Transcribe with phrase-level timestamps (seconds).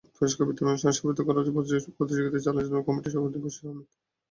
[0.15, 1.43] পুরস্কার বিতরণী অনুষ্ঠানে সভাপতিত্ব করেন
[1.97, 3.87] প্রতিযোগিতা পরিচালনা কমিটির সভাপতি বশির আহমেদ।